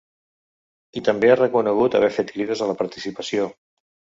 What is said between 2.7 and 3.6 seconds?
la participació.